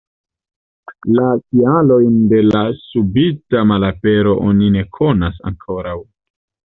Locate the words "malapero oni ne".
3.73-4.83